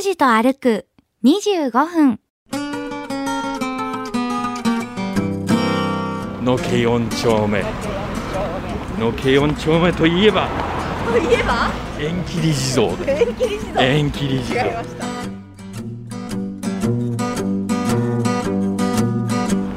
[0.00, 0.86] 拓司と歩く
[1.24, 2.20] 25分。
[6.42, 7.62] のけ4丁目。
[8.98, 10.48] のけ4丁目といえば
[11.06, 11.70] といえば？
[12.00, 12.96] 縁切り地蔵。
[12.96, 13.26] で
[13.76, 14.64] 縁切り地蔵。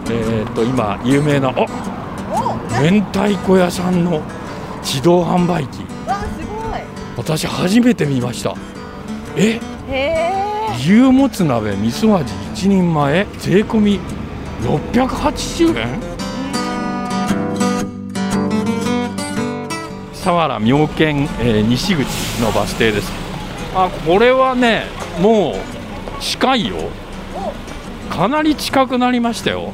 [0.10, 1.68] えー、っと今有名なあお
[2.82, 4.22] 明太子屋さんの
[4.82, 5.84] 自動販売機。
[6.08, 6.46] わす
[7.18, 8.56] ご私初めて見ました。
[9.36, 9.60] え？
[10.78, 14.00] 牛もつ鍋味噌味1人前税込み
[14.62, 16.00] 680円。
[20.14, 22.06] 佐原妙見、えー西口
[22.42, 23.12] のバス停です。
[23.76, 24.86] あこれはね
[25.20, 26.76] もう近いよ。
[28.10, 29.74] かなり近くなりましたよ。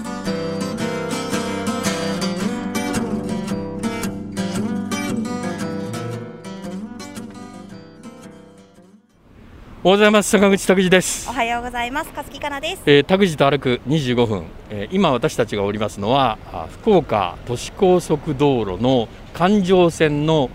[9.83, 10.29] おはようございます。
[10.29, 11.27] 坂口拓司です。
[11.27, 12.11] おはようございます。
[12.15, 12.83] 勝木かなです。
[12.85, 20.51] えー、拓司と歩く25分、えー今私たちがおりますのはあ福岡都市高速道路の環状線の、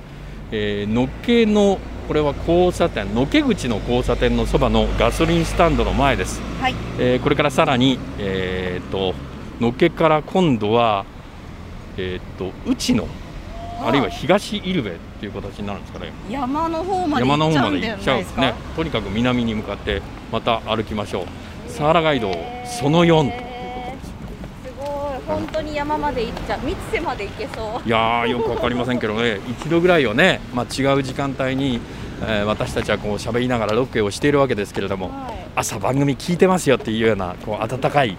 [0.52, 6.76] えー、野毛のこれは交差点野毛口の交差点のそばのガソリンスタンドの前です、はい。
[7.00, 9.12] えーこれからさらに、えー、と
[9.60, 11.04] 野毛から今度は、
[11.96, 13.08] えー、と内野
[13.84, 16.12] あるいは東入部っていう形になるんですかね。
[16.30, 21.70] 山の方まで行っちゃうんじゃないですすねとにかく南に向かってまた歩きましょう。
[21.70, 22.32] サハラガイド
[22.64, 24.86] その4すごい
[25.26, 26.60] 本当に山まで行っちゃう。
[26.64, 27.88] 三瀬まで行けそう。
[27.88, 29.40] いやーよくわかりませんけどね。
[29.48, 31.80] 一度ぐらいをね、まあ、違う時間帯に、
[32.26, 35.46] えー私たちはこう喋りながらロケをしているわけですけれどもはい。
[35.56, 38.16] 朝番組聞いてますよっていうようなこう温かい、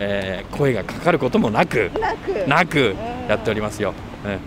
[0.00, 2.48] えー声がかかることもなくなく。
[2.48, 3.28] なくうん。
[3.28, 3.92] やっておりますよ。
[4.24, 4.38] ね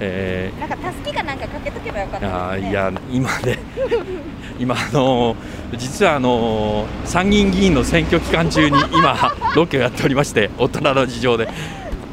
[0.00, 2.68] えーなんかたすきかなんかかけとけばよかっいやたですね。
[2.68, 3.58] ーいや今ね
[4.58, 5.36] 今あのー
[5.78, 9.16] 実はあのー参議院議員の選挙期間中に今
[9.56, 11.46] ロケをやっておりまして大人の事情で。
[11.46, 11.52] ね。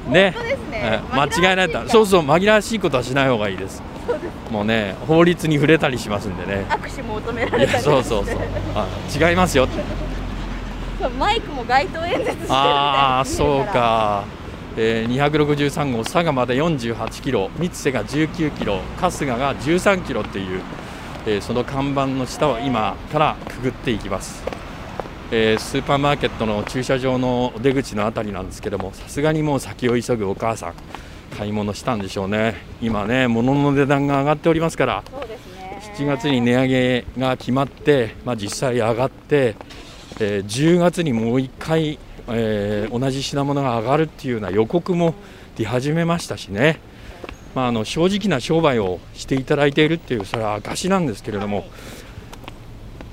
[0.09, 0.33] ね。
[0.73, 3.81] えー間違いないとそうそう紛らわしいことはしない方がいいです。
[4.51, 6.65] もうね法律に触れたりしますんでね。
[6.69, 7.83] 握手求められたり。
[7.83, 8.37] そうそうそう。
[8.75, 8.85] あ
[9.29, 9.67] 違いますよ。
[11.19, 14.23] マイクも街頭演説してるみたいああそうか、
[14.75, 20.61] えー、263号佐賀まで48キロ三瀬が19キロ春日が13キロっていう、
[21.27, 24.43] えーその看板の下を今からくぐっていきます、
[25.31, 30.73] えースーパーマーケットの駐車場の出口のあたりなんですけどもさすがにもう先を急ぐお母さん
[31.37, 32.55] 買い物したんでしょうね。
[32.81, 35.37] 今ね物の値段が上がっておりますからそね。
[35.97, 39.55] 7月に値上げが決まって、まあ、実際上がって、
[40.19, 45.15] えー10月にもう1回、えー同じ品物が上がるっていうような予告も
[45.55, 46.79] 出始めましたしね、
[47.55, 51.69] まあ、あの正直な商売をしていただいているっていうそれは証なんですけれども、はい。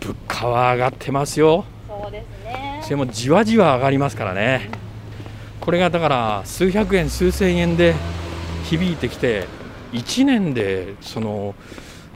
[0.00, 1.64] 物価は上がってますよ。
[1.88, 2.80] そうですね。
[2.82, 4.70] それもじわじわ上がりますからね。
[5.60, 7.94] これがだから数百円数千円で
[8.64, 9.46] 響いてきて
[9.92, 11.54] 1年でその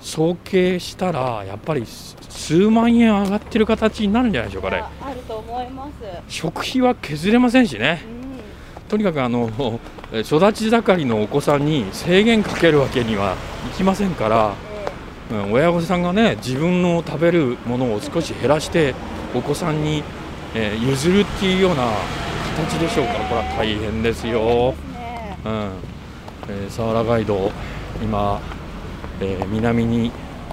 [0.04, 4.84] 総計したらやっぱり数万円上がってる形になるんじゃないでしょうかね。
[5.00, 5.92] あると思います。
[6.28, 8.02] 食費は削れませんしね。
[8.04, 8.88] うん。
[8.88, 9.80] とにかくあの
[10.12, 13.34] え育ち盛りのお子さんに制限かけるわけには
[13.72, 14.54] いきませんから、
[15.32, 18.94] うん、親御さんがね自分の食べるものを少し減らして
[19.34, 20.04] お子さんに、
[20.54, 21.88] えー譲るっていうような
[22.56, 24.72] 形でしょうからこれは大変ですよ。
[24.72, 25.38] ですね。
[25.46, 25.70] うん。
[26.50, 27.50] えー、サハラガイド
[28.02, 28.40] 今、
[29.20, 30.10] えー南に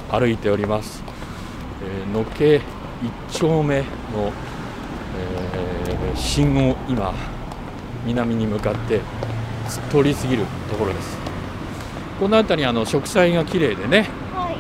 [0.09, 1.03] 歩いております、
[1.83, 3.85] えー、野毛一丁目の、
[5.17, 7.13] えー信号今
[8.05, 8.99] 南に向かって
[9.89, 11.17] 通り過ぎるところです。
[12.19, 14.09] この辺りあの植栽が綺麗でね。
[14.33, 14.55] はい。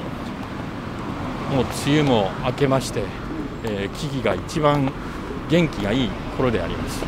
[1.53, 3.03] もう梅雨も明けまして、
[3.65, 4.91] えー木々が一番
[5.49, 7.03] 元気がいい頃であります。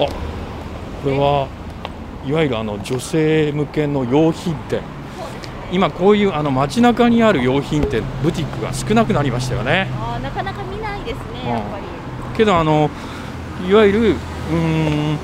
[0.00, 1.46] あこれは
[2.26, 4.82] いわゆるあの女性向けの用品店。
[5.72, 9.88] 今こういうあの街中にある用品店ブティックが少なくなりましたよね。
[9.98, 11.34] あーなかなか見ないですうん。
[11.34, 11.84] ねやっぱり。
[12.36, 12.90] けどあの
[13.68, 15.18] いわゆるうーん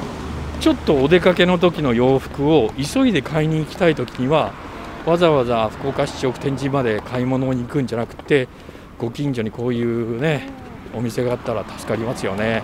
[0.61, 4.53] ちょっとお出かけの時の洋服を急いで買いに行きたい時には
[5.07, 8.49] わざわざ福岡市直天神まで買い物に行くんじゃなくて
[8.99, 10.49] ご近所にこういうね
[10.95, 12.63] お店があったら助かりますよね、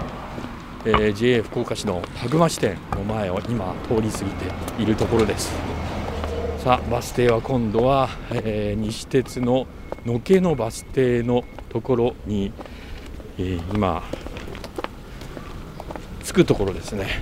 [0.88, 4.30] えー JA 福岡市のタグマ支店の前を今通り過ぎ
[4.76, 5.52] ているところです。
[6.58, 9.66] さあバス停は今度は、えー西鉄の
[10.04, 12.52] 野毛のバス停のところに、
[13.38, 14.04] えー今
[16.24, 17.12] 着くところですね、はい。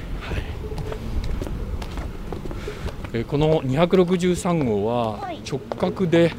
[3.15, 5.41] えーこの263号ははい。
[5.51, 6.35] 直角で、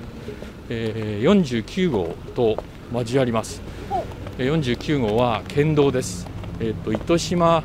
[0.69, 2.55] えー49号と
[2.93, 3.63] 交わります。
[3.89, 4.03] ほう
[4.37, 6.27] えー49号は県道です、
[6.59, 7.63] えー、と糸島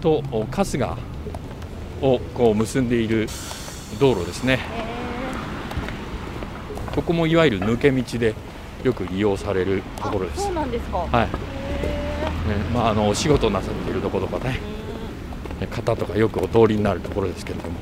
[0.00, 0.96] とお春日
[2.00, 3.28] をこう結んでいる
[4.00, 4.58] 道路ですね。
[4.78, 4.92] え
[6.94, 8.34] ここもいわゆる抜け道で
[8.82, 10.40] よく利用されるーところです。
[10.40, 10.98] あそうなんですか。
[10.98, 11.30] はい、へね
[12.74, 14.60] まあ、あのお仕事なさっているところとかね。
[15.60, 17.74] ー方とかよくお通りになるところですけれども。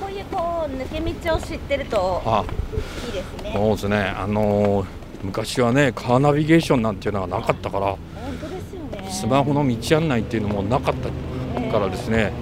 [0.00, 2.44] こういうこう抜け道を知ってるとあ
[3.06, 3.52] いいですね。
[3.54, 4.14] そうですね。
[4.16, 4.86] あのー
[5.20, 7.96] 昔はねカーナビゲーションなんていうのはなかったから。
[9.10, 12.32] スマホの道案内っていうのもなかったからですね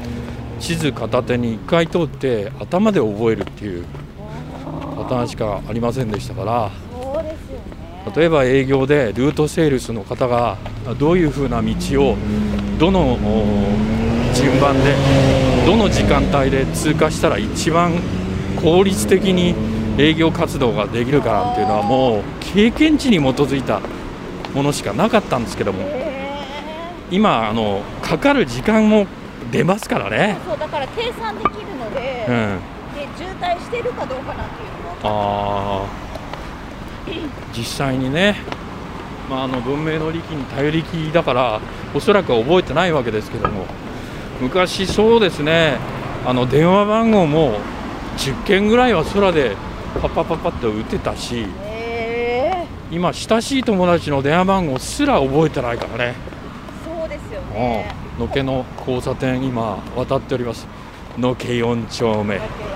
[0.61, 3.85] 地図片手に1回通って頭で覚えるっていう
[4.97, 6.87] パターンしかありませんでしたから。
[8.15, 10.57] 例えば営業でルートセールスの方が
[10.97, 12.17] どういうふうな道を
[12.79, 13.19] どの
[14.33, 14.95] 順番で
[15.67, 17.95] どの時間帯で通過したら一番
[18.63, 19.55] 効率的に
[19.99, 22.23] 営業活動ができるかなんていうのはもう
[22.55, 23.81] 経験値に基づいた
[24.55, 26.06] ものしかなかったんですけども
[27.11, 29.06] 今あのかかる時間も
[29.50, 30.38] 出ますからーね。
[30.47, 32.61] そうだから計算できるので、うん。
[32.94, 37.56] で渋滞してるかどうかなんていうのもあー。
[37.56, 38.37] 実際にね、
[39.31, 41.61] まあ、あの文明の利器に頼りきだから
[41.94, 43.67] おそらくは覚えてないわけですけども。
[44.41, 45.79] 昔そうですね
[46.26, 47.58] あの電話番号も
[48.19, 49.56] 10件ぐらいは空で
[50.00, 56.14] パッパッパッパッと打てたしへ今親しい友達の電話番号すら覚えてないからね
[57.56, 57.91] ね。
[58.19, 60.67] うんのけの交差点今渡っております。
[61.19, 62.38] のけ4丁目。
[62.38, 62.70] だけ四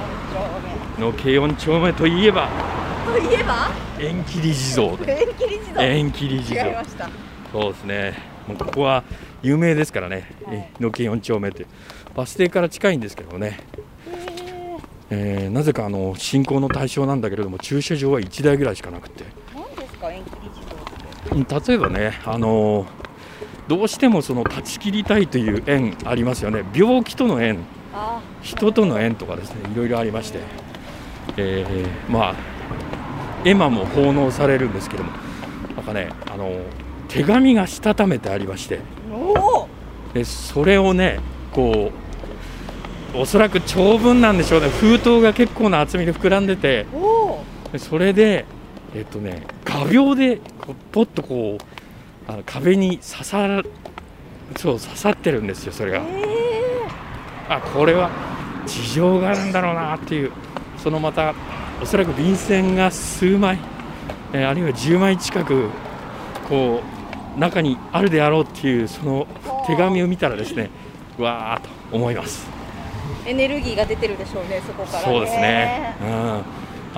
[0.98, 2.48] 丁のけ4丁目といえば
[3.06, 3.70] 目といえば？
[3.98, 5.26] 縁切り地蔵で。
[5.78, 6.84] 縁切り地蔵。
[7.52, 8.14] そうですね。
[8.46, 9.02] もうここは
[9.42, 10.56] 有名ですからね、はい。
[10.56, 11.66] えのけ4丁目って。
[12.14, 13.60] バス停から近いんですけどね、
[15.10, 19.24] へえーなぜかあの進行の対象なんだけれども駐車場は1台ぐらいしかなくて。
[19.24, 20.10] ー何ですか？
[20.12, 20.90] 縁切り自動って。
[21.32, 22.86] うん例えばねあの
[23.70, 26.64] どうしてもその断ち切りたいという縁ありますよね。
[26.74, 27.56] 病気との縁。
[27.94, 30.40] あ人との縁とかですねいろいろありまして、
[31.36, 32.34] えーまあ
[33.44, 35.12] 絵馬も奉納されるんですけども
[35.76, 36.50] なんかねあの
[37.06, 38.80] 手紙がしたためてありまして。
[40.14, 41.20] でそれをね
[41.52, 41.92] こ
[43.14, 44.68] うおそらく長文なんでしょうね。
[44.68, 46.86] 封筒が結構な厚みで膨らんでて。
[47.70, 48.46] でそれで
[48.96, 50.40] えっとね画鋲で
[50.90, 51.79] ポッとこう
[52.28, 53.70] あの壁に刺さる
[54.56, 55.98] そう刺さってるんですよそれが。
[55.98, 56.86] え
[57.48, 58.10] あこれは
[58.66, 60.32] 事情があるんだろうなっていう。
[60.82, 61.34] そのまた
[61.82, 63.58] おそらく便箋が数枚、
[64.32, 65.68] えーあるいは10枚近く
[66.48, 66.80] こ
[67.36, 69.26] う中にあるであろうっていうその
[69.66, 70.70] 手紙を見たらですね
[71.18, 72.48] うわーっと思います。
[73.26, 75.04] ー、エネルギーが出てるでしょうねそこからね。
[75.04, 76.42] そうですね、うん、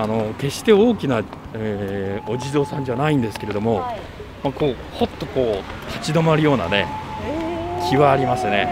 [0.03, 1.21] あの決して大きな、
[1.53, 3.99] えーお地蔵さんじゃないんですけれども、はい
[4.43, 6.87] まあ、こうほっとこう立ち止まるようなね
[7.25, 8.67] えー気はありますね。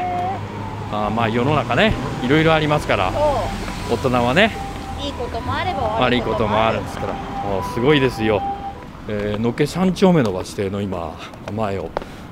[0.91, 4.51] あーまあ世の中ねいろいろありますからそ大人はね
[4.99, 6.81] ういいこともあれば悪いこともある。
[6.81, 7.13] んですから。
[7.13, 8.41] もうすごいですよ、
[9.07, 11.17] えー、のけ3丁目のバス停の今
[11.53, 11.89] 前を、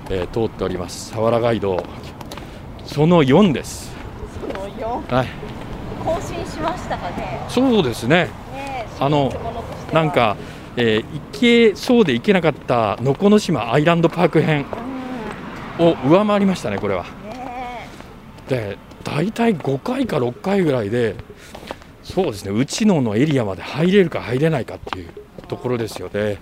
[0.09, 1.83] えー通っております佐原ガイド
[2.85, 3.91] その4です。
[4.41, 5.27] その4はい。
[6.03, 7.45] 更新しましたかね。
[7.49, 8.29] そうですね。
[8.53, 9.31] ねあの
[9.93, 10.35] なんか、
[10.81, 14.65] えー行けそうで行けなかったのこの島アイランドパーク編
[15.77, 17.05] うを上回りましたねこれは。
[18.47, 21.15] で大体5回か6回ぐらいで
[22.01, 25.09] そうですね内野のエリアまで入れるか入れないかっていう
[25.47, 26.37] ところですよね。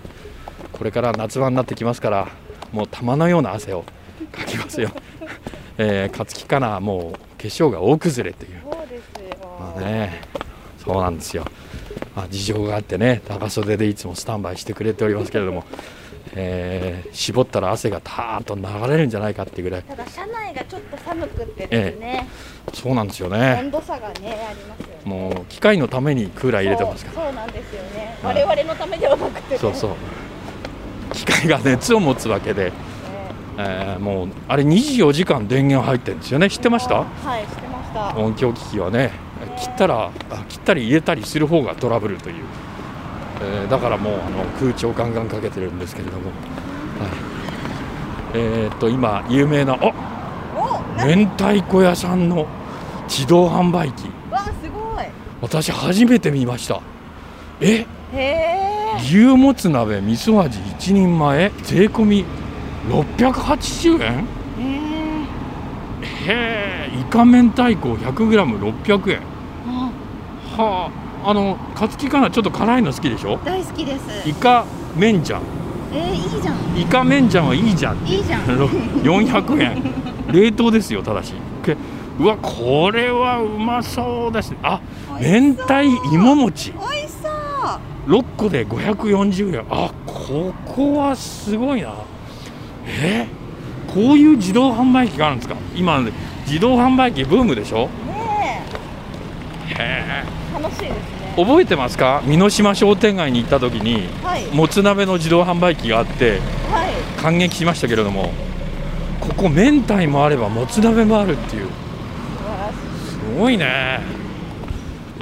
[0.72, 2.28] これから夏場になってきますから
[2.72, 3.84] もう玉のような汗を
[4.30, 4.90] かきますよ、
[5.78, 8.62] えー、勝木かなもう化粧が大崩れっていう。
[8.62, 10.20] そうですよ、まあね
[10.78, 11.44] そうなんですよ、
[12.18, 15.62] まあ、事情があってね長袖でいつもスタンバイしてくれておりますけれども、
[16.34, 19.82] えー絞ったら汗がたーっと流れるんじゃないかっていうぐらい。
[19.84, 22.26] ただ車内がちょっと寒くってですね、
[22.74, 23.56] そうなんですよね。
[23.60, 24.14] 温度差がね
[24.50, 25.00] ありますよね。
[25.04, 27.22] もう機械のためにクーラー入れてますから。
[27.24, 28.44] そうなんですよね、はい。
[28.44, 29.90] 我々のためではなくてね、そうそう。
[31.14, 32.72] 機械が熱を持つわけで、ね
[33.58, 33.94] え。
[33.96, 36.50] ーもうあれ24時間電源入ってるんですよね。
[36.50, 36.96] 知ってました？
[36.96, 38.18] はい知ってました。
[38.18, 39.12] 音響機器はね
[39.58, 42.44] 切ったらあ切ったり入れたりする方がトラブルという、
[43.42, 46.32] えーだからもうあの空調ガンガンかけてるんですけれども、はい。
[48.34, 49.92] えー、っと今有名なあ
[51.06, 52.46] 明太子屋さんの
[53.08, 54.10] 自動販売機。
[54.30, 55.04] わすごい。
[55.40, 56.80] 私初めて見ました。
[57.60, 57.86] え？
[57.86, 58.96] へえ。
[59.00, 62.24] 牛もつ鍋味噌味1人前税込み
[62.88, 64.26] 680円？
[66.26, 66.90] へえ。
[67.00, 69.20] イカ明太子 100g600 円。
[69.20, 69.27] あ
[70.58, 70.90] は
[71.24, 73.38] ああの勝木かなちょっと辛いの好きでしょ？
[73.44, 74.28] 大好きです。
[74.28, 74.64] イカ
[74.96, 75.42] 麺じゃん
[75.92, 76.80] えー、いいじゃん。
[76.80, 77.96] イカ麺じゃんはいいじゃん。
[78.06, 78.42] いいじゃん。
[79.02, 79.82] 400円。
[80.32, 81.32] 冷凍ですよただし。
[81.64, 81.76] け
[82.18, 84.58] うわこれはうまそうですね。
[84.62, 84.80] あ
[85.20, 86.72] 明太芋餅。
[86.72, 87.28] 美味しそ
[88.08, 88.10] う。
[88.20, 89.64] 6個で540円。
[89.70, 91.92] あここはすごいな。
[92.86, 93.26] え
[93.86, 95.56] こういう自動販売機があるんですか？
[95.74, 96.00] 今
[96.46, 97.88] 自動販売機ブームでしょ？
[100.68, 101.34] 楽しいですね。
[101.36, 102.22] え覚えてますか？
[102.26, 104.46] 美濃島商店街に行った時にはい。
[104.54, 107.20] もつ鍋の自動販売機があってはい。
[107.20, 108.30] 感激しましたけれども
[109.20, 111.68] ここ明太もあればもつ鍋もあるっていう。
[113.08, 114.00] すごいね。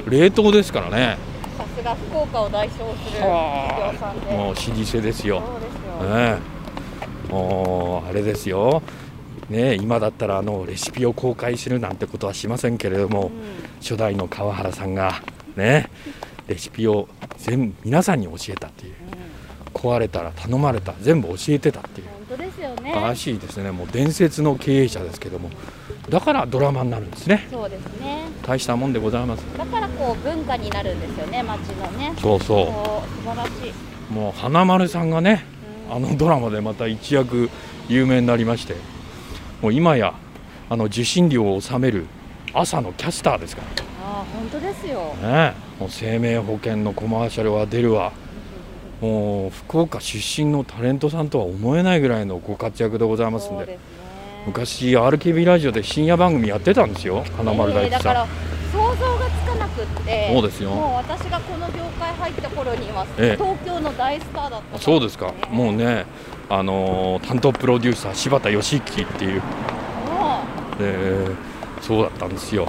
[0.07, 1.17] 冷凍ですからね。
[1.57, 5.43] さすが福岡を代表するもう老舗ですよ。
[5.45, 5.73] そうです
[6.03, 6.37] よ、ね。
[7.29, 8.81] え、もうあれですよ、
[9.49, 13.31] ねえ、今だったらあのレシピを公開するなんてことはしませんけれども、
[13.81, 15.21] 初代の川原さんが、
[15.57, 15.89] ね、
[16.47, 18.93] レシピを全部皆さんに教えたっていう、
[19.73, 22.93] 壊れたら頼まれた、全部教えてたっていう、本当ですよね。
[22.93, 25.49] らしいですね、もう伝説の経営者ですけども、
[26.09, 28.25] だからドラマになるんですね、そうですね。
[28.45, 29.43] 大したもんでございます。
[29.57, 32.13] だからこう文化になるんですよね町のね。
[32.21, 33.71] そうそそう素晴らしい、
[34.11, 35.43] う、もう花丸さんがね、
[35.89, 35.95] うん。
[35.95, 37.49] あのドラマでまた一躍
[37.89, 38.75] 有名になりまして。
[39.61, 40.13] もう今や
[40.69, 42.05] あの受信料を納める
[42.53, 45.13] 朝のキャスターですかああ本当ですよ。
[45.21, 48.13] らねもう生命保険のコマーシャルは出るわ。
[49.01, 53.65] もう福岡出身のタレントさんとは思えないぐらいのご活躍でございますんで。
[53.65, 53.77] ね。
[54.47, 57.23] 昔 RKB ラジオで深夜番組やってたんですよ。
[57.35, 58.27] 花丸大吉さん、えーだから
[58.71, 60.69] 想像がつかなくってそうですよ。
[60.71, 63.43] もう私がこの業界入った頃には、ええ。
[63.43, 65.33] 東京の大スターだったあそうですか。
[65.51, 66.05] もうね
[66.49, 69.41] あのー担当プロデューサー柴田義之っていう、
[71.81, 72.63] そうだったんですよ。
[72.63, 72.67] う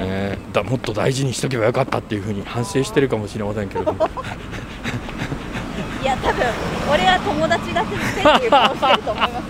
[0.00, 4.06] ええーだもっと大事にしとけばよかったっていうふうに反省してるかもしれませんけれども。
[4.06, 4.10] ー
[6.02, 6.44] いや多分
[6.92, 9.42] 俺は友達だけしてっていう顔してると思いま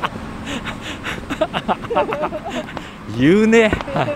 [3.14, 3.18] す。
[3.18, 4.08] 言うね、はい。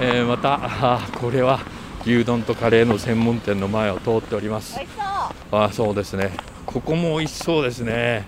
[0.00, 1.60] えーまたあーこれは
[2.02, 4.76] 牛丼とカレーの専門店の前を通っております。
[4.76, 5.04] 美味しそう。
[5.04, 6.32] あーそうですね。
[6.66, 8.26] ここも美味しそうですね。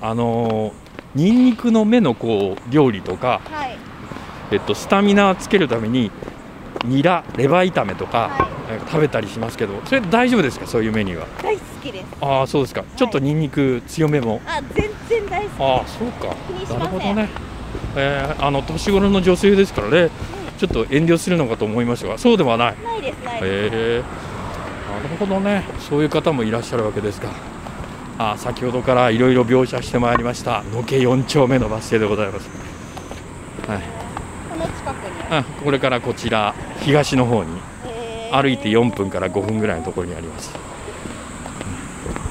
[0.00, 0.72] あのー
[1.14, 3.76] ニンニクの芽のこう料理とか、はい。
[4.50, 6.10] えっと、スタミナをつけるために
[6.84, 8.74] ニラレバー炒めとか、はい。
[8.74, 10.66] えー食べたりしますけどそれ大丈夫ですか？
[10.66, 11.26] そういうメニューは。
[11.42, 12.06] 大好きです。
[12.20, 14.40] ああそうですか、ちょっとニンニク強めも。
[14.46, 16.34] あ全然大好きああそうか。
[16.78, 17.28] なるほどね、
[17.96, 20.10] えーあの年頃の女性ですからね、
[20.58, 22.76] ちょっと遠慮するのかと思いましたがそうではない。
[22.82, 24.02] ないですないです、えー、
[25.02, 25.64] なるほどね。
[25.80, 27.28] そういう方もいらっしゃるわけですか。
[28.18, 30.62] あ先ほどからいろいろ描写してまいりました。
[30.72, 32.48] 野毛4丁目のバス停でございます、
[33.68, 33.80] はい。
[34.50, 35.11] この近く
[35.64, 37.50] これからこちら東の方に
[37.86, 38.42] えー。
[38.42, 40.50] 歩いて4分から5分ぐらいのところにあります。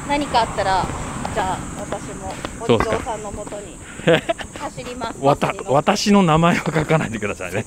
[0.08, 0.86] 何かあったら
[1.34, 3.77] じゃあ私もお地蔵さんのもとに
[4.60, 5.20] 走ります。
[5.22, 6.22] わた私の。
[6.24, 7.63] 名前は書かないでくださいね。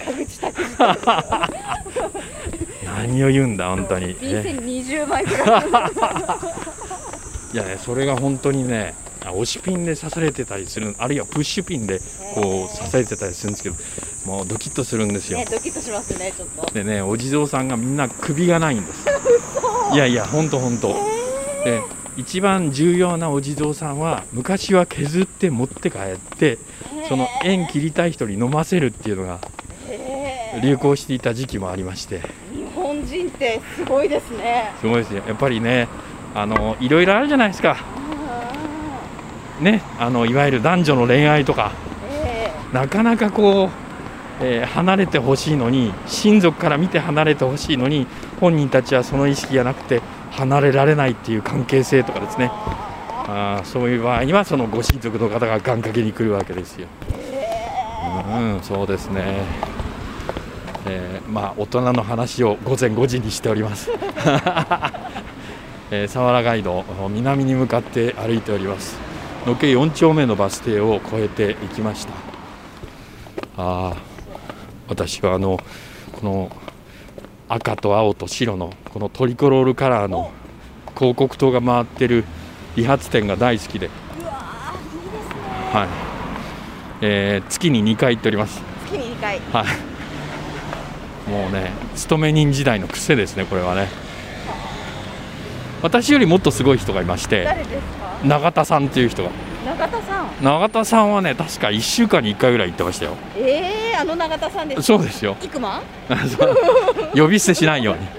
[2.85, 5.65] 何を言うんだ本当に、便ね箋20枚ぐらい。
[7.53, 12.01] いやね、それが本当にね、あ押しピンで刺されてたりする、あるいはプッシュピンで
[12.35, 13.77] こう刺されてたりするんですけど、
[14.25, 15.47] もうドキッとするんですよね。
[15.51, 19.07] ドキッとしますねちょっとでね、お地蔵さんがみんな首がないんです。
[19.93, 20.95] いやいや、本当本当。
[21.65, 21.83] で、
[22.17, 26.59] 一番重要なお地蔵さんは、昔は削って持って帰って、
[27.09, 29.41] その縁切りたい人に飲ませるっていうのが
[30.63, 35.23] 流行していた時期もありまして、日本人ってすごいですねすごいですよ。
[35.27, 35.89] やっぱりね、
[36.35, 37.77] あのいろいろあるじゃないですか。
[39.61, 41.73] ね、あのいわゆる男女の恋愛とか。
[42.11, 43.84] えなかなかこう、
[44.41, 48.07] えー離れてほしいのに親族から見て離れてほしいのに
[48.41, 50.01] 本人たちはその意識がなくて
[50.33, 52.51] 離れられないっていう関係性とかですね
[53.27, 56.89] あそういう場合にはそのご親族の方が願掛けに来るわけですよ。
[58.33, 59.43] うん、そうですね。
[60.87, 63.91] えーまあ大人の話を午前5時にしております。
[65.91, 68.99] えー、佐原街道南に向かって歩いております。
[69.47, 72.13] 野毛4丁目のバス停を越えていきました。
[73.57, 73.97] ああ、
[74.89, 75.59] 私はあの
[76.13, 76.51] この
[77.49, 80.33] 赤と青と白のこのトリコロールカラーの
[80.97, 82.25] 広告塔が回ってる
[82.77, 83.91] 理髪店が大好きで、
[85.73, 85.89] はい
[87.01, 88.63] えー月に2回行っております。
[88.87, 91.31] 月に2回はい。
[91.31, 93.89] もうね、勤め人時代の癖ですね、これはね。
[95.83, 98.19] 私よりもっとすごい人がいまして、誰ですか？
[98.25, 99.31] 永田さんっていう人が。
[99.65, 100.45] 永田さん。
[100.45, 103.17] 永田さんはね、確か1週間に1回ぐらい行ってましたよ。
[103.37, 105.37] ええー、あの永田さんですそうですよ。
[105.43, 105.83] イクマン
[107.19, 108.03] 呼び捨てしないように。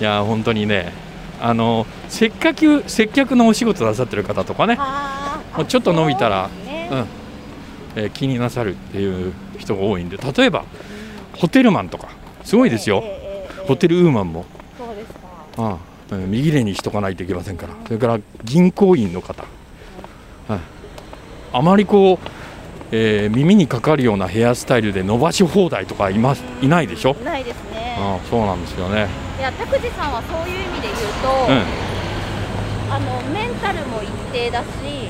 [0.00, 0.92] いや、本当にね、
[1.40, 4.76] あの接客接客のお仕事なさってる方とかね、
[5.56, 7.06] もうちょっと伸びたらそうねうん。
[7.96, 10.64] えー気になさるっていう人が多いんで、例えば
[11.36, 12.08] ホテルマンとか、
[12.44, 13.02] すごいですよ。
[13.02, 14.44] ええええええホテルウーマンも、
[14.78, 15.18] そうですか。
[15.56, 15.78] ああうん
[16.16, 19.44] 右手にしとかないといけませんから、それから銀行員の方、
[20.48, 20.60] はい。
[21.52, 22.28] あまりこう、
[22.90, 27.96] えー耳にかかるようなヘアスタイルで伸ばし放題とかいますいないでしょ、ないですね。
[27.98, 31.87] ああそうなんですよね、いや拓司さんはそういう意味で言うと、う
[32.90, 34.66] あのメンタルも一定だし。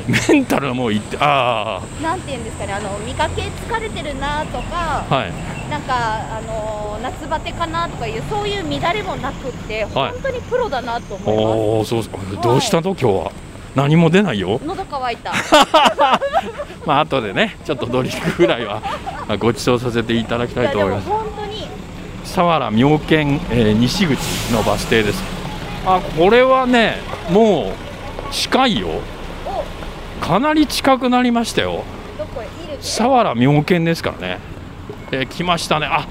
[0.08, 5.32] ん、メンタルもいって、あなんていうんですかねあの見かけ疲れてるなとかあ、はい、
[5.70, 12.02] なんかあの夏バテかなとかいうそういう乱れもなくって、本当にプロだなと思いまおお、そう
[12.42, 13.32] どうしたと、今日は、
[13.74, 14.58] 何も出ないよ。
[14.58, 14.64] す。
[14.66, 15.32] 喉乾いた。
[16.84, 18.82] まあ後でね、ちょっとドリンクぐらいは
[19.28, 21.08] あご馳走させていただきたいと思います。
[21.08, 21.68] 本当に。
[22.24, 24.18] 佐原妙見、えー西口
[24.52, 25.37] のバス停です。
[25.86, 26.96] あ、これはね、
[27.30, 27.72] も
[28.30, 28.88] う近いよ。
[30.20, 31.84] おかなり近くなりましたよ。
[32.80, 34.38] 佐原妙見ですからね。
[35.10, 35.86] えー来ましたね。
[35.86, 36.06] あ、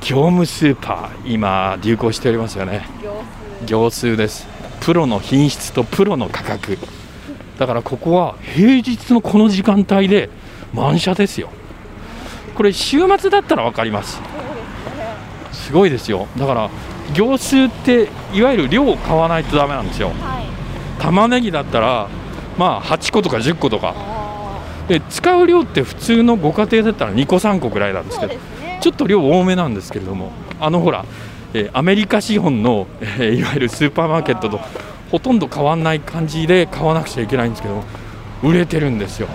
[0.00, 2.86] 業務スーパー今流行しておりますよね。
[3.66, 4.46] 業数です。
[4.80, 6.78] プロの品質とプロの価格。
[7.58, 10.30] だからここは平日のこの時間帯で
[10.72, 11.50] 満車ですよ。
[12.54, 14.20] これ週末だったら分かります。
[15.52, 16.26] すごいですよ。
[16.38, 16.70] だから
[17.14, 20.08] 業数っていわゆる量を買わないとダメなんですよ。
[20.08, 20.46] はい。
[21.02, 22.08] 玉ねぎだったら
[22.58, 23.94] まあ8個とか10個とか。
[23.96, 24.20] あ
[24.88, 28.38] で使う量って普通のご家庭だったら2個3個ぐらいなんですけどね。
[28.80, 31.04] ちょっと量多めなんですけれどもあのほら、
[31.54, 34.58] えーアメリカ資本の、えーいわゆるスーパーマーケットと
[35.10, 37.84] ほとんど変わんない感じで買わなくちゃいけないんですけど
[38.42, 39.28] 売れてるんですよ。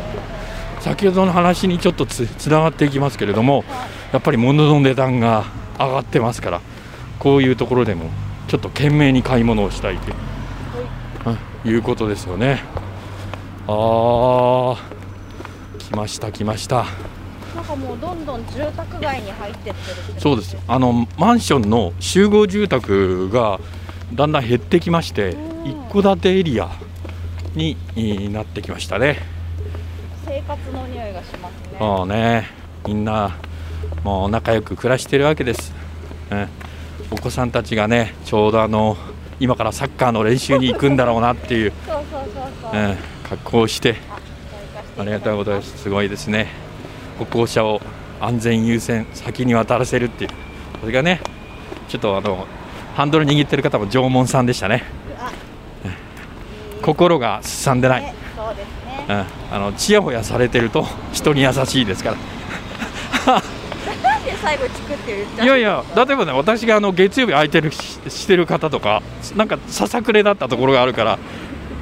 [0.79, 3.63] 先ほどの話にちょっとつつながっていきますけれども
[4.11, 5.45] やっぱり物の値段が
[5.79, 6.61] 上がってますから
[7.19, 8.09] こういうところでも
[8.47, 9.97] ちょっと懸命に買い物をしたい
[11.63, 12.61] ということですよね。
[13.67, 14.77] あー
[15.79, 16.85] 来ました来ました。
[17.55, 23.61] なんかもうどんどん住宅街に入ってってるそうですあのマンションの集合住宅が
[24.13, 25.69] だんだん減ってきましてうん。
[25.71, 26.69] 一戸建てエリア
[27.55, 29.19] にえーなってきましたね。
[30.25, 31.79] 生活の匂いがしますね。
[31.79, 32.49] もうね。
[32.85, 33.35] みんな
[34.03, 35.73] もう仲良く暮らしてるわけです、
[36.29, 36.47] うん
[37.11, 38.97] お子さんたちがねちょうどあの
[39.39, 41.73] 今からサッカーの練習に行くんだろうなっていう、
[43.27, 45.77] 格好をしてあありがとうございます。
[45.77, 46.47] すごいですね。
[47.19, 47.81] 歩行者を
[48.21, 50.31] 安全優先先に渡らせるっていう。
[50.79, 51.19] それがね
[51.89, 52.47] ちょっとあの
[52.95, 54.83] ハンドル握ってる方も縄文さんでしたね。
[55.19, 55.31] あ
[56.81, 58.13] 心がすさんでない、
[59.09, 62.15] うん、あのちやほやされてると人に優しいですか
[63.25, 63.41] ら
[64.45, 69.01] 最後チクって言っちゃういやいや例えばね私があの月曜日空いてるししてる方とか
[69.35, 71.19] なんかささくれだったところがあるから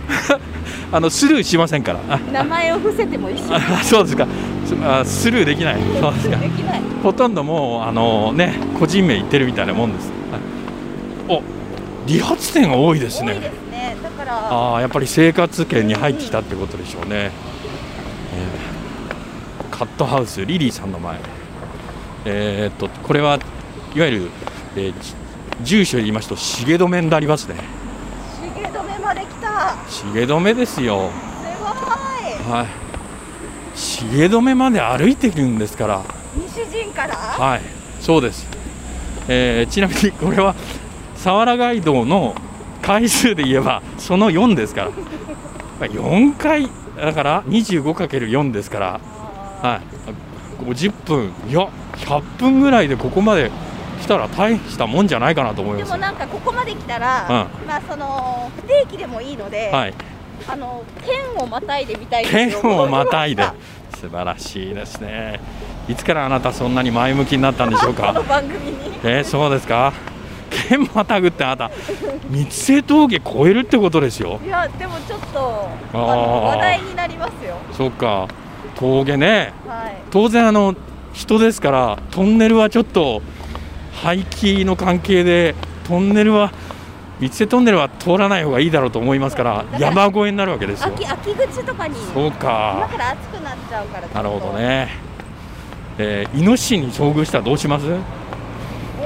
[0.92, 4.28] あのスルーしませんからあ名前を伏せても一緒あ そうですか
[4.66, 10.12] すあスルーできないそうですかできないほとんどもうあのね個人名言ってるみたいなもんです。
[10.32, 10.42] はい
[11.28, 11.42] お
[12.06, 13.34] 理髪店が多いですね。
[13.72, 17.10] ねだからああやっぱり生活圏に入ってきたってことでしょうね。
[17.16, 18.74] えー
[19.72, 21.18] カットハウスリリーさんの前。
[22.26, 23.40] えーっとこれは
[23.96, 24.30] いわゆる、
[24.76, 25.16] えーじ
[25.64, 27.56] 住所で言いますと重止めになりますね。
[28.42, 29.76] 重止めまで来た
[30.12, 31.10] 重止めですよ。
[31.10, 32.68] すごいはい。
[33.76, 36.02] 重止めまで歩いてくるんですから。
[36.36, 37.16] 西陣から？
[37.16, 37.62] はい、
[38.02, 38.48] そうです。
[39.28, 40.56] えーちなみにこれは
[41.14, 42.36] 佐原街道の
[42.82, 44.90] 回数で言えばその4ですから。
[44.90, 44.96] ま
[45.82, 49.00] あ4回だから 25×4 ですから、
[49.62, 49.82] は
[50.62, 51.70] い、50分いや
[52.06, 53.52] 100分ぐらいでここまで
[54.02, 55.92] 来たら大したもんじゃないかなと思いでます。
[55.94, 59.94] もなんかここまで来たら、うまあその不定期でもいいので、はい、
[60.48, 62.62] あの県をまたいでみたいですよ。
[62.62, 63.44] 剣をまたいで。
[63.44, 63.54] 思
[64.04, 65.40] 素晴らしいですね。
[65.88, 68.12] いつからあなたそんなに前向きになったんでしょうか？
[68.28, 68.78] 番組に。
[69.04, 69.94] えーそうですか？
[70.70, 71.72] 剣またぐってあなた
[72.30, 74.40] 三瀬峠越えるってことですよ。
[74.46, 77.56] いやでもちょっとあの話題になりますよ。
[77.72, 78.28] そっか。
[78.76, 79.54] 峠ね。
[79.68, 79.96] はい。
[80.12, 80.76] 当然あの
[81.14, 83.22] 人ですからトンネルはちょっと
[84.02, 85.56] 排気の関係で
[85.88, 86.52] トンネルは
[87.20, 90.88] 三瀬トンネルは通らない方がいいだろうと思いますから山越えになるわけですよ。
[90.88, 94.90] 秋秋口とかにそう今かから暑くなっちゃうからなるほどね、
[96.00, 97.86] えーイノシシに遭遇したらどうします？
[97.86, 97.92] え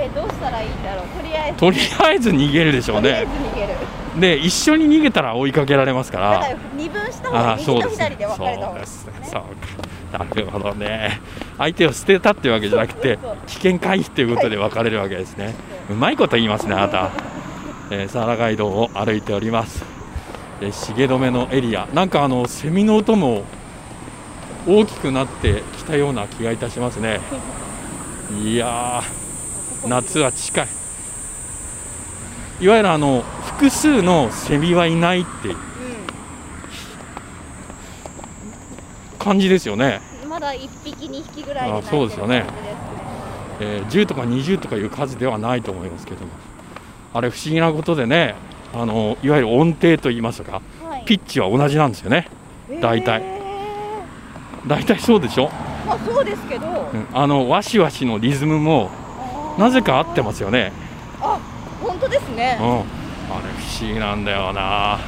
[0.08, 1.08] ーどうしたらいいんだろう。
[1.08, 1.58] とりあえず。
[1.58, 3.28] とりあえず逃げるでしょうね。
[4.18, 6.40] で一緒に逃げたら追いかけられますから。
[6.40, 9.14] ら二分した方が右と左で分かれた方がいいですね
[10.12, 11.20] なるほどね。
[11.58, 15.54] 相手を捨てたっていうわけじゃなくて危険回避ということで分かれるわけですね。
[15.90, 17.12] うまいこと言いますねあなた、
[17.92, 19.84] えー、サラガイドを歩いております、
[20.62, 21.88] えー、重止めのエリア。
[21.94, 23.44] なんかあのセミの音も
[24.68, 27.20] 大きくなってきたような気がいたしますね。
[28.42, 30.68] いやー夏は近い。
[32.60, 35.58] いわゆるあの複数のセミはいないっていう
[39.28, 42.46] 感じですよね、うんまだ一匹二匹ぐらいであそうですよね。
[43.60, 46.32] えー10とか20とかいう数ではないと思いますけども。
[47.14, 48.36] あれ不思議なことでね
[48.74, 51.06] あのいわゆる音程といいますかはい。
[51.06, 52.30] ピッチは同じなんですよね。
[52.82, 53.22] 大体。
[53.24, 53.42] え
[54.68, 56.68] 大体そうでしょ、ーまあそうですけど。
[56.68, 57.08] うん。
[57.14, 58.92] あのワシワシのリズムも
[59.58, 60.72] なぜか合ってますよね、
[61.22, 61.40] あ
[61.82, 62.58] 本当ですね。
[62.60, 62.84] うん、あれ
[63.58, 65.00] 不思議なんだよな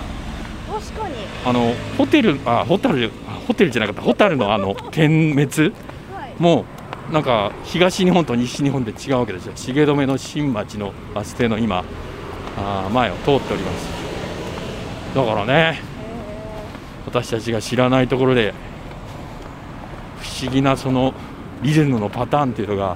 [0.71, 1.15] 確かに。
[1.45, 4.01] あのホテルあホタルあホテルじゃなかった。
[4.01, 5.73] ホタルのあの 点滅？
[6.13, 6.41] はい。
[6.41, 6.65] も
[7.10, 9.53] うなんか東日本と西日本で違うわけですよ。
[9.55, 11.84] 重止めの新町のバス停の今
[12.58, 13.89] あー前を通っております。
[15.15, 15.82] だからね
[17.08, 18.53] 私たちが知らないところで
[20.21, 21.13] 不思議なその
[21.63, 22.95] リズムのパターンっていうのが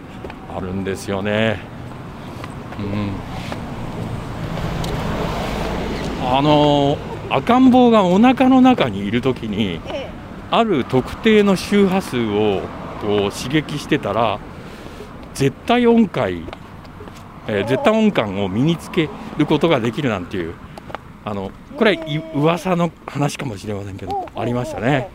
[0.55, 1.59] あるんですよね。
[2.79, 3.09] うん。
[6.25, 6.97] あの
[7.35, 10.11] 赤ん坊がお腹の中にいるときにえ
[10.51, 12.61] ある特定の周波数を
[13.01, 14.39] こう刺激してたら
[15.33, 16.43] 絶対音階、
[17.47, 20.53] えー絶対音感を身につけることができるなんていう
[21.25, 25.09] あのこれはい噂の話かもしれませんけどありましたね。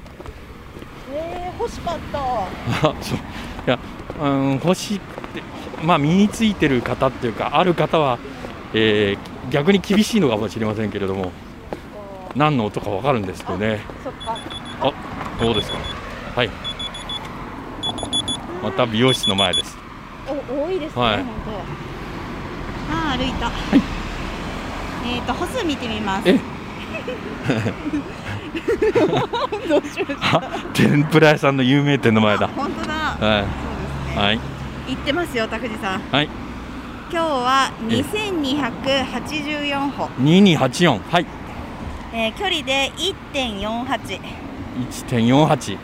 [1.13, 2.19] えー、欲しかった。
[2.19, 3.19] あ そう。
[3.19, 3.21] い
[3.71, 3.79] や、
[4.21, 5.43] うん、欲しいって、
[5.85, 8.19] まあ、身についてる方っていうかある方は、
[8.75, 11.33] えー逆に厳しいのかもしれませんけれども
[12.39, 13.81] 何の音か分かるんですけどね。
[14.81, 14.93] あ、
[15.41, 15.79] どうですか？
[16.37, 16.51] はい。
[18.63, 19.77] また美容室の前です。
[20.29, 20.35] お
[20.67, 21.25] 多いですね、はい本
[22.91, 23.51] あー歩いた。
[25.07, 26.29] えっと歩数見てみます。
[26.29, 26.39] え？
[29.69, 30.41] どうしましあ、
[30.75, 32.49] 天ぷら屋さんの有名店の前だ。
[32.55, 32.95] 本当だ。
[32.95, 33.23] はい。
[34.17, 34.23] ね。
[34.23, 34.41] はい。
[34.89, 36.01] 行ってますよ、拓司さん。
[36.13, 36.29] はい。
[37.11, 41.01] 今日は2284歩、二二八四。
[41.11, 41.27] はい。
[42.13, 42.91] えー距離で
[43.33, 44.21] 1.48、
[44.89, 45.73] 一点四八。
[45.73, 45.79] うん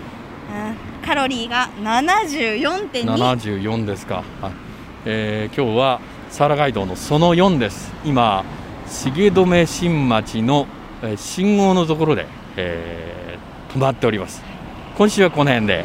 [1.04, 3.04] カロリーが74.2。
[3.04, 4.22] 七十四ですか。
[4.40, 4.52] はい。
[5.04, 7.92] えー、今日はサラガイドのその四です。
[8.04, 8.42] 今
[8.88, 10.66] 重留新町の、
[11.02, 14.42] えー信号のところで、えー、止まっております。
[14.96, 15.84] 今週はこの辺で。